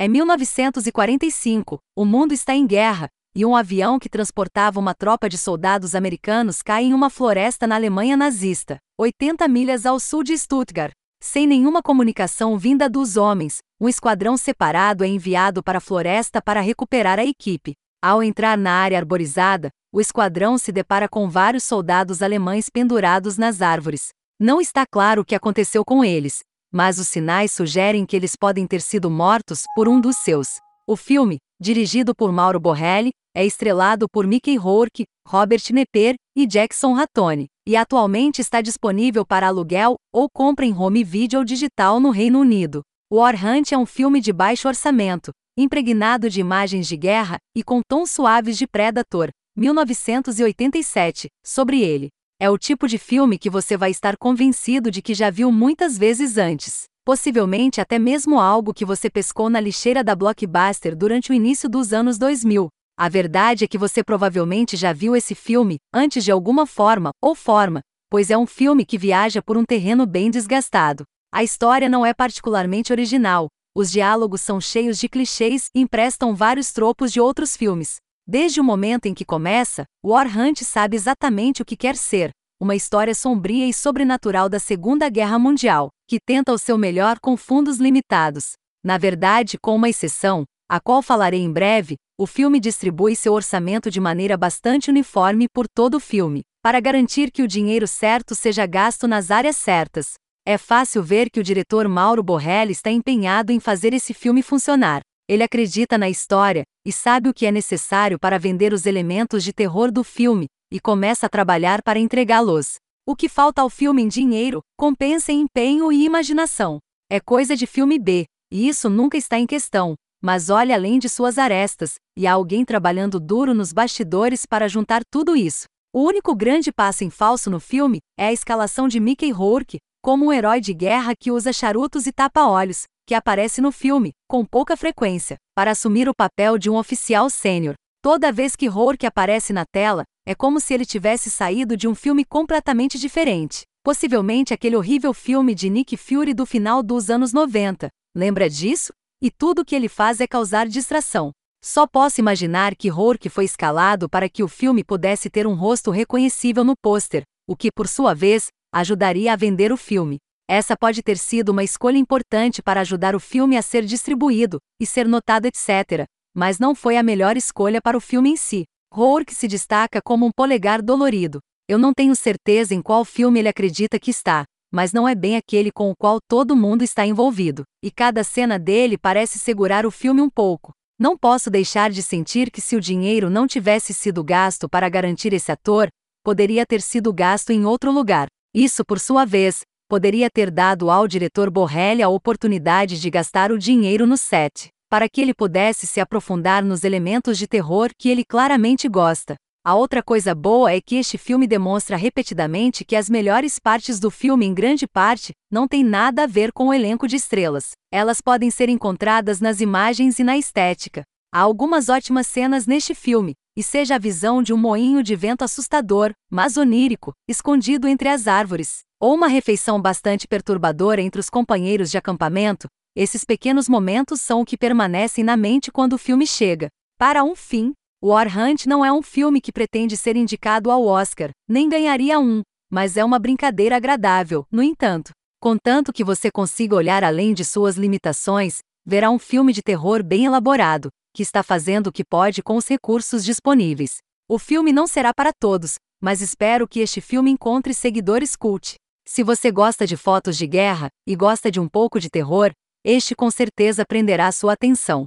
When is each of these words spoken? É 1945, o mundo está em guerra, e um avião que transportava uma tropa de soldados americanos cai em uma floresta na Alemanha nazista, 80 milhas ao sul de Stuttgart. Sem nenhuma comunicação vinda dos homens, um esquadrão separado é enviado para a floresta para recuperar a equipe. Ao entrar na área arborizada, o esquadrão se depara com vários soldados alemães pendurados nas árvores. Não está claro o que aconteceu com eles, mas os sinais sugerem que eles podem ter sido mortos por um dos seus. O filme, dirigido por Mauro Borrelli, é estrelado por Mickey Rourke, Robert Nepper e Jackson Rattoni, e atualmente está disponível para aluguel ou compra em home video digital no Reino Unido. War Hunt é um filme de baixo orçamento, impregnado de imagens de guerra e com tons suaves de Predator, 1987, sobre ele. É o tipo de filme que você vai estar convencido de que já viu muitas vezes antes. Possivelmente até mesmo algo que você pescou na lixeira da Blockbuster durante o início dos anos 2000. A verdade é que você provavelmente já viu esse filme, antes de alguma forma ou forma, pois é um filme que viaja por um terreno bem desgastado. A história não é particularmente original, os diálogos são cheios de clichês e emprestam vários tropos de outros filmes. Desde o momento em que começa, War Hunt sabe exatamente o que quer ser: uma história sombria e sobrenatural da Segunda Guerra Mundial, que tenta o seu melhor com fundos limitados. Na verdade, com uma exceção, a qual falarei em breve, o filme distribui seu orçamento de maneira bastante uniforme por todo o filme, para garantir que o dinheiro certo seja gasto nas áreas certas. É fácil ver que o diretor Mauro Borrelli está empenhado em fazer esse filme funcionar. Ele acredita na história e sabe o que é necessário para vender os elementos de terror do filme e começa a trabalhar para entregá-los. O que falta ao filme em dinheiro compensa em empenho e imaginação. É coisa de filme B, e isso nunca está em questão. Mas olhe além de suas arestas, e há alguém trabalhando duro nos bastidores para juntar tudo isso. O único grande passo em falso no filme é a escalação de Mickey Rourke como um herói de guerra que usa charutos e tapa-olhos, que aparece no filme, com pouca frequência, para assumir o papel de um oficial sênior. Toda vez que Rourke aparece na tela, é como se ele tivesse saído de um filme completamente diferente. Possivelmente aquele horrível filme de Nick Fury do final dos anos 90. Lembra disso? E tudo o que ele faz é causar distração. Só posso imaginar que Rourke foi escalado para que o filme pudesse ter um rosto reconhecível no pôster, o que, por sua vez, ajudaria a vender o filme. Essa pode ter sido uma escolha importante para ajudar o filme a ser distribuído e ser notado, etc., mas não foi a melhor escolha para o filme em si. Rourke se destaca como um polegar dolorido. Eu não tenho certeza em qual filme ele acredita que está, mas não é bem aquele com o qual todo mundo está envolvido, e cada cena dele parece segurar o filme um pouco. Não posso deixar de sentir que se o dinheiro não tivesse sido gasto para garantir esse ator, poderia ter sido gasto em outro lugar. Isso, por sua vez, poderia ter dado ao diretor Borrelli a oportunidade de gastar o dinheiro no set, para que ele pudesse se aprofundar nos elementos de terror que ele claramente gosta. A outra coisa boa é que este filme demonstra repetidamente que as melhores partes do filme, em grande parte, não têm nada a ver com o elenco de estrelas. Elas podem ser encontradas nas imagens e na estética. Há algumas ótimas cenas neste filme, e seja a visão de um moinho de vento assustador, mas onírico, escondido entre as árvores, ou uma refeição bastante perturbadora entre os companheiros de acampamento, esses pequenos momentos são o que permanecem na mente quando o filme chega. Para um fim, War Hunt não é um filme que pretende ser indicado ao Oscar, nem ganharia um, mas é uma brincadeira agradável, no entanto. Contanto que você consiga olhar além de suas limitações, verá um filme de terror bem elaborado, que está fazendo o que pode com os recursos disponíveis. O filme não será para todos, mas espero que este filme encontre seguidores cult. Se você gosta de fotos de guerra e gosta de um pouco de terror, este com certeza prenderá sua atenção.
É 0.00 0.06
1945, 0.06 1.80
o 1.96 2.04
mundo 2.04 2.32
está 2.32 2.54
em 2.54 2.64
guerra, 2.64 3.08
e 3.34 3.44
um 3.44 3.56
avião 3.56 3.98
que 3.98 4.08
transportava 4.08 4.78
uma 4.78 4.94
tropa 4.94 5.28
de 5.28 5.36
soldados 5.36 5.92
americanos 5.92 6.62
cai 6.62 6.84
em 6.84 6.94
uma 6.94 7.10
floresta 7.10 7.66
na 7.66 7.74
Alemanha 7.74 8.16
nazista, 8.16 8.78
80 8.96 9.48
milhas 9.48 9.84
ao 9.84 9.98
sul 9.98 10.22
de 10.22 10.38
Stuttgart. 10.38 10.92
Sem 11.20 11.48
nenhuma 11.48 11.82
comunicação 11.82 12.56
vinda 12.56 12.88
dos 12.88 13.16
homens, 13.16 13.58
um 13.80 13.88
esquadrão 13.88 14.36
separado 14.36 15.02
é 15.02 15.08
enviado 15.08 15.64
para 15.64 15.78
a 15.78 15.80
floresta 15.80 16.40
para 16.40 16.60
recuperar 16.60 17.18
a 17.18 17.24
equipe. 17.24 17.74
Ao 18.00 18.22
entrar 18.22 18.56
na 18.56 18.74
área 18.74 18.98
arborizada, 18.98 19.68
o 19.92 20.00
esquadrão 20.00 20.56
se 20.58 20.70
depara 20.70 21.08
com 21.08 21.28
vários 21.28 21.64
soldados 21.64 22.22
alemães 22.22 22.70
pendurados 22.70 23.36
nas 23.36 23.60
árvores. 23.60 24.10
Não 24.38 24.60
está 24.60 24.84
claro 24.88 25.22
o 25.22 25.24
que 25.24 25.34
aconteceu 25.34 25.84
com 25.84 26.04
eles, 26.04 26.44
mas 26.72 26.98
os 26.98 27.08
sinais 27.08 27.52
sugerem 27.52 28.04
que 28.04 28.16
eles 28.16 28.36
podem 28.36 28.66
ter 28.66 28.80
sido 28.80 29.10
mortos 29.10 29.62
por 29.74 29.88
um 29.88 30.00
dos 30.00 30.16
seus. 30.16 30.58
O 30.86 30.96
filme, 30.96 31.38
dirigido 31.60 32.14
por 32.14 32.32
Mauro 32.32 32.60
Borrelli, 32.60 33.10
é 33.34 33.44
estrelado 33.44 34.08
por 34.08 34.26
Mickey 34.26 34.56
Rourke, 34.56 35.04
Robert 35.26 35.62
Nepper 35.70 36.14
e 36.36 36.46
Jackson 36.46 36.92
Rattoni, 36.92 37.46
e 37.66 37.76
atualmente 37.76 38.40
está 38.40 38.60
disponível 38.60 39.24
para 39.24 39.48
aluguel 39.48 39.96
ou 40.12 40.28
compra 40.28 40.64
em 40.64 40.72
home 40.72 41.04
video 41.04 41.44
digital 41.44 42.00
no 42.00 42.10
Reino 42.10 42.40
Unido. 42.40 42.82
War 43.12 43.34
Hunt 43.34 43.72
é 43.72 43.78
um 43.78 43.86
filme 43.86 44.20
de 44.20 44.32
baixo 44.32 44.68
orçamento, 44.68 45.30
impregnado 45.56 46.28
de 46.28 46.40
imagens 46.40 46.86
de 46.86 46.96
guerra 46.96 47.38
e 47.56 47.62
com 47.62 47.80
tons 47.86 48.10
suaves 48.10 48.56
de 48.56 48.66
Predator, 48.66 49.30
1987, 49.56 51.28
sobre 51.44 51.80
ele. 51.80 52.08
É 52.40 52.48
o 52.48 52.56
tipo 52.56 52.86
de 52.86 52.98
filme 52.98 53.36
que 53.36 53.50
você 53.50 53.76
vai 53.76 53.90
estar 53.90 54.16
convencido 54.16 54.92
de 54.92 55.02
que 55.02 55.12
já 55.12 55.28
viu 55.28 55.50
muitas 55.50 55.98
vezes 55.98 56.38
antes. 56.38 56.84
Possivelmente 57.04 57.80
até 57.80 57.98
mesmo 57.98 58.38
algo 58.38 58.72
que 58.72 58.84
você 58.84 59.10
pescou 59.10 59.50
na 59.50 59.58
lixeira 59.58 60.04
da 60.04 60.14
Blockbuster 60.14 60.94
durante 60.94 61.32
o 61.32 61.34
início 61.34 61.68
dos 61.68 61.92
anos 61.92 62.16
2000. 62.16 62.68
A 62.96 63.08
verdade 63.08 63.64
é 63.64 63.66
que 63.66 63.76
você 63.76 64.04
provavelmente 64.04 64.76
já 64.76 64.92
viu 64.92 65.16
esse 65.16 65.34
filme, 65.34 65.78
antes 65.92 66.22
de 66.22 66.30
alguma 66.30 66.64
forma 66.64 67.10
ou 67.20 67.34
forma, 67.34 67.80
pois 68.08 68.30
é 68.30 68.38
um 68.38 68.46
filme 68.46 68.86
que 68.86 68.96
viaja 68.96 69.42
por 69.42 69.56
um 69.56 69.64
terreno 69.64 70.06
bem 70.06 70.30
desgastado. 70.30 71.02
A 71.34 71.42
história 71.42 71.88
não 71.88 72.06
é 72.06 72.14
particularmente 72.14 72.92
original, 72.92 73.48
os 73.74 73.90
diálogos 73.90 74.42
são 74.42 74.60
cheios 74.60 74.96
de 74.96 75.08
clichês 75.08 75.70
e 75.74 75.80
emprestam 75.80 76.36
vários 76.36 76.70
tropos 76.72 77.12
de 77.12 77.20
outros 77.20 77.56
filmes. 77.56 77.96
Desde 78.30 78.60
o 78.60 78.64
momento 78.64 79.06
em 79.06 79.14
que 79.14 79.24
começa, 79.24 79.86
War 80.04 80.26
Hunt 80.26 80.60
sabe 80.60 80.94
exatamente 80.94 81.62
o 81.62 81.64
que 81.64 81.74
quer 81.74 81.96
ser: 81.96 82.30
uma 82.60 82.76
história 82.76 83.14
sombria 83.14 83.66
e 83.66 83.72
sobrenatural 83.72 84.50
da 84.50 84.58
Segunda 84.58 85.08
Guerra 85.08 85.38
Mundial, 85.38 85.88
que 86.06 86.18
tenta 86.20 86.52
o 86.52 86.58
seu 86.58 86.76
melhor 86.76 87.18
com 87.20 87.38
fundos 87.38 87.78
limitados. 87.78 88.52
Na 88.84 88.98
verdade, 88.98 89.56
com 89.58 89.74
uma 89.74 89.88
exceção, 89.88 90.44
a 90.68 90.78
qual 90.78 91.00
falarei 91.00 91.40
em 91.40 91.50
breve, 91.50 91.96
o 92.20 92.26
filme 92.26 92.60
distribui 92.60 93.16
seu 93.16 93.32
orçamento 93.32 93.90
de 93.90 93.98
maneira 93.98 94.36
bastante 94.36 94.90
uniforme 94.90 95.46
por 95.48 95.66
todo 95.66 95.94
o 95.94 96.00
filme, 96.00 96.42
para 96.62 96.80
garantir 96.80 97.30
que 97.30 97.42
o 97.42 97.48
dinheiro 97.48 97.88
certo 97.88 98.34
seja 98.34 98.66
gasto 98.66 99.08
nas 99.08 99.30
áreas 99.30 99.56
certas. 99.56 100.14
É 100.46 100.58
fácil 100.58 101.02
ver 101.02 101.30
que 101.30 101.40
o 101.40 101.42
diretor 101.42 101.88
Mauro 101.88 102.22
Borrelli 102.22 102.72
está 102.72 102.90
empenhado 102.90 103.52
em 103.52 103.58
fazer 103.58 103.94
esse 103.94 104.12
filme 104.12 104.42
funcionar. 104.42 105.00
Ele 105.28 105.42
acredita 105.42 105.98
na 105.98 106.08
história 106.08 106.62
e 106.86 106.90
sabe 106.90 107.28
o 107.28 107.34
que 107.34 107.44
é 107.44 107.52
necessário 107.52 108.18
para 108.18 108.38
vender 108.38 108.72
os 108.72 108.86
elementos 108.86 109.44
de 109.44 109.52
terror 109.52 109.92
do 109.92 110.02
filme 110.02 110.46
e 110.72 110.80
começa 110.80 111.26
a 111.26 111.28
trabalhar 111.28 111.82
para 111.82 111.98
entregá-los. 111.98 112.76
O 113.06 113.14
que 113.14 113.28
falta 113.28 113.60
ao 113.60 113.68
filme 113.68 114.00
em 114.00 114.08
dinheiro 114.08 114.62
compensa 114.74 115.30
em 115.30 115.40
empenho 115.40 115.92
e 115.92 116.02
imaginação. 116.04 116.78
É 117.10 117.20
coisa 117.20 117.54
de 117.54 117.66
filme 117.66 117.98
B, 117.98 118.24
e 118.50 118.68
isso 118.68 118.88
nunca 118.88 119.18
está 119.18 119.38
em 119.38 119.46
questão. 119.46 119.94
Mas 120.22 120.48
olhe 120.48 120.72
além 120.72 120.98
de 120.98 121.10
suas 121.10 121.36
arestas, 121.36 121.96
e 122.16 122.26
há 122.26 122.32
alguém 122.32 122.64
trabalhando 122.64 123.20
duro 123.20 123.52
nos 123.52 123.70
bastidores 123.70 124.46
para 124.46 124.66
juntar 124.66 125.02
tudo 125.10 125.36
isso. 125.36 125.66
O 125.94 126.02
único 126.04 126.34
grande 126.34 126.72
passo 126.72 127.04
em 127.04 127.10
falso 127.10 127.50
no 127.50 127.60
filme 127.60 127.98
é 128.18 128.28
a 128.28 128.32
escalação 128.32 128.88
de 128.88 128.98
Mickey 128.98 129.30
Rourke 129.30 129.78
como 130.02 130.26
um 130.26 130.32
herói 130.32 130.60
de 130.60 130.72
guerra 130.72 131.12
que 131.14 131.30
usa 131.30 131.52
charutos 131.52 132.06
e 132.06 132.12
tapa-olhos, 132.12 132.84
que 133.08 133.14
aparece 133.14 133.62
no 133.62 133.72
filme, 133.72 134.12
com 134.28 134.44
pouca 134.44 134.76
frequência, 134.76 135.38
para 135.56 135.70
assumir 135.70 136.10
o 136.10 136.14
papel 136.14 136.58
de 136.58 136.68
um 136.68 136.76
oficial 136.76 137.30
sênior. 137.30 137.74
Toda 138.02 138.30
vez 138.30 138.54
que 138.54 138.66
Rourke 138.66 139.06
aparece 139.06 139.50
na 139.50 139.64
tela, 139.64 140.04
é 140.26 140.34
como 140.34 140.60
se 140.60 140.74
ele 140.74 140.84
tivesse 140.84 141.30
saído 141.30 141.74
de 141.74 141.88
um 141.88 141.94
filme 141.94 142.22
completamente 142.22 142.98
diferente. 142.98 143.62
Possivelmente 143.82 144.52
aquele 144.52 144.76
horrível 144.76 145.14
filme 145.14 145.54
de 145.54 145.70
Nick 145.70 145.96
Fury 145.96 146.34
do 146.34 146.44
final 146.44 146.82
dos 146.82 147.08
anos 147.08 147.32
90. 147.32 147.88
Lembra 148.14 148.50
disso? 148.50 148.92
E 149.22 149.30
tudo 149.30 149.62
o 149.62 149.64
que 149.64 149.74
ele 149.74 149.88
faz 149.88 150.20
é 150.20 150.26
causar 150.26 150.68
distração. 150.68 151.30
Só 151.64 151.86
posso 151.86 152.20
imaginar 152.20 152.76
que 152.76 152.90
Rourke 152.90 153.30
foi 153.30 153.46
escalado 153.46 154.06
para 154.06 154.28
que 154.28 154.42
o 154.42 154.48
filme 154.48 154.84
pudesse 154.84 155.30
ter 155.30 155.46
um 155.46 155.54
rosto 155.54 155.90
reconhecível 155.90 156.62
no 156.62 156.76
pôster, 156.76 157.22
o 157.48 157.56
que, 157.56 157.72
por 157.72 157.88
sua 157.88 158.14
vez, 158.14 158.48
ajudaria 158.70 159.32
a 159.32 159.36
vender 159.36 159.72
o 159.72 159.78
filme. 159.78 160.18
Essa 160.50 160.74
pode 160.74 161.02
ter 161.02 161.18
sido 161.18 161.50
uma 161.50 161.62
escolha 161.62 161.98
importante 161.98 162.62
para 162.62 162.80
ajudar 162.80 163.14
o 163.14 163.20
filme 163.20 163.54
a 163.58 163.60
ser 163.60 163.84
distribuído 163.84 164.58
e 164.80 164.86
ser 164.86 165.06
notado, 165.06 165.44
etc., 165.44 166.06
mas 166.34 166.58
não 166.58 166.74
foi 166.74 166.96
a 166.96 167.02
melhor 167.02 167.36
escolha 167.36 167.82
para 167.82 167.98
o 167.98 168.00
filme 168.00 168.30
em 168.30 168.36
si. 168.36 168.64
Rourke 168.90 169.34
se 169.34 169.46
destaca 169.46 170.00
como 170.02 170.24
um 170.24 170.30
polegar 170.34 170.80
dolorido. 170.80 171.40
Eu 171.68 171.76
não 171.76 171.92
tenho 171.92 172.16
certeza 172.16 172.74
em 172.74 172.80
qual 172.80 173.04
filme 173.04 173.40
ele 173.40 173.48
acredita 173.48 173.98
que 173.98 174.10
está, 174.10 174.44
mas 174.72 174.90
não 174.90 175.06
é 175.06 175.14
bem 175.14 175.36
aquele 175.36 175.70
com 175.70 175.90
o 175.90 175.94
qual 175.94 176.18
todo 176.26 176.56
mundo 176.56 176.82
está 176.82 177.04
envolvido, 177.04 177.64
e 177.84 177.90
cada 177.90 178.24
cena 178.24 178.58
dele 178.58 178.96
parece 178.96 179.38
segurar 179.38 179.84
o 179.84 179.90
filme 179.90 180.22
um 180.22 180.30
pouco. 180.30 180.72
Não 180.98 181.16
posso 181.16 181.50
deixar 181.50 181.90
de 181.90 182.02
sentir 182.02 182.50
que 182.50 182.62
se 182.62 182.74
o 182.74 182.80
dinheiro 182.80 183.28
não 183.28 183.46
tivesse 183.46 183.92
sido 183.92 184.24
gasto 184.24 184.66
para 184.66 184.88
garantir 184.88 185.34
esse 185.34 185.52
ator, 185.52 185.88
poderia 186.24 186.64
ter 186.64 186.80
sido 186.80 187.12
gasto 187.12 187.50
em 187.50 187.66
outro 187.66 187.92
lugar. 187.92 188.28
Isso, 188.54 188.82
por 188.82 188.98
sua 188.98 189.26
vez, 189.26 189.60
poderia 189.88 190.30
ter 190.30 190.50
dado 190.50 190.90
ao 190.90 191.08
diretor 191.08 191.50
Borrelli 191.50 192.02
a 192.02 192.08
oportunidade 192.08 193.00
de 193.00 193.10
gastar 193.10 193.50
o 193.50 193.58
dinheiro 193.58 194.06
no 194.06 194.16
set, 194.16 194.68
para 194.90 195.08
que 195.08 195.20
ele 195.20 195.32
pudesse 195.32 195.86
se 195.86 196.00
aprofundar 196.00 196.62
nos 196.62 196.84
elementos 196.84 197.38
de 197.38 197.46
terror 197.46 197.90
que 197.98 198.10
ele 198.10 198.24
claramente 198.24 198.86
gosta. 198.88 199.34
A 199.64 199.74
outra 199.74 200.02
coisa 200.02 200.34
boa 200.34 200.72
é 200.72 200.80
que 200.80 200.96
este 200.96 201.18
filme 201.18 201.46
demonstra 201.46 201.96
repetidamente 201.96 202.84
que 202.84 202.96
as 202.96 203.10
melhores 203.10 203.58
partes 203.58 203.98
do 203.98 204.10
filme, 204.10 204.46
em 204.46 204.54
grande 204.54 204.86
parte, 204.86 205.32
não 205.50 205.66
têm 205.66 205.82
nada 205.82 206.22
a 206.24 206.26
ver 206.26 206.52
com 206.52 206.68
o 206.68 206.74
elenco 206.74 207.08
de 207.08 207.16
estrelas. 207.16 207.72
Elas 207.92 208.20
podem 208.20 208.50
ser 208.50 208.68
encontradas 208.68 209.40
nas 209.40 209.60
imagens 209.60 210.18
e 210.18 210.24
na 210.24 210.38
estética. 210.38 211.02
Há 211.30 211.40
algumas 211.40 211.90
ótimas 211.90 212.26
cenas 212.26 212.66
neste 212.66 212.94
filme, 212.94 213.34
e 213.54 213.62
seja 213.62 213.96
a 213.96 213.98
visão 213.98 214.42
de 214.42 214.54
um 214.54 214.56
moinho 214.56 215.02
de 215.02 215.14
vento 215.14 215.42
assustador, 215.42 216.12
mas 216.30 216.56
onírico, 216.56 217.12
escondido 217.28 217.86
entre 217.86 218.08
as 218.08 218.26
árvores, 218.26 218.80
ou 218.98 219.14
uma 219.14 219.28
refeição 219.28 219.78
bastante 219.80 220.26
perturbadora 220.26 221.02
entre 221.02 221.20
os 221.20 221.28
companheiros 221.28 221.90
de 221.90 221.98
acampamento, 221.98 222.66
esses 222.96 223.24
pequenos 223.24 223.68
momentos 223.68 224.22
são 224.22 224.40
o 224.40 224.44
que 224.44 224.56
permanecem 224.56 225.22
na 225.22 225.36
mente 225.36 225.70
quando 225.70 225.92
o 225.92 225.98
filme 225.98 226.26
chega. 226.26 226.68
Para 226.96 227.22
um 227.22 227.36
fim, 227.36 227.74
War 228.02 228.26
Hunt 228.26 228.64
não 228.64 228.82
é 228.82 228.90
um 228.90 229.02
filme 229.02 229.38
que 229.38 229.52
pretende 229.52 229.98
ser 229.98 230.16
indicado 230.16 230.70
ao 230.70 230.86
Oscar, 230.86 231.30
nem 231.46 231.68
ganharia 231.68 232.18
um, 232.18 232.40
mas 232.70 232.96
é 232.96 233.04
uma 233.04 233.18
brincadeira 233.18 233.76
agradável, 233.76 234.46
no 234.50 234.62
entanto. 234.62 235.10
Contanto 235.42 235.92
que 235.92 236.02
você 236.02 236.30
consiga 236.30 236.74
olhar 236.74 237.04
além 237.04 237.34
de 237.34 237.44
suas 237.44 237.76
limitações, 237.76 238.60
verá 238.84 239.10
um 239.10 239.18
filme 239.18 239.52
de 239.52 239.62
terror 239.62 240.02
bem 240.02 240.24
elaborado, 240.24 240.88
que 241.12 241.22
está 241.22 241.42
fazendo 241.42 241.88
o 241.88 241.92
que 241.92 242.04
pode 242.04 242.42
com 242.42 242.56
os 242.56 242.66
recursos 242.66 243.24
disponíveis. 243.24 243.98
O 244.28 244.38
filme 244.38 244.72
não 244.72 244.86
será 244.86 245.12
para 245.14 245.32
todos, 245.32 245.76
mas 246.00 246.20
espero 246.20 246.68
que 246.68 246.80
este 246.80 247.00
filme 247.00 247.30
encontre 247.30 247.74
seguidores 247.74 248.36
cult. 248.36 248.74
Se 249.06 249.22
você 249.22 249.50
gosta 249.50 249.86
de 249.86 249.96
fotos 249.96 250.36
de 250.36 250.46
guerra 250.46 250.88
e 251.06 251.16
gosta 251.16 251.50
de 251.50 251.58
um 251.58 251.68
pouco 251.68 251.98
de 251.98 252.10
terror, 252.10 252.52
este 252.84 253.14
com 253.14 253.30
certeza 253.30 253.84
prenderá 253.86 254.30
sua 254.30 254.52
atenção. 254.52 255.06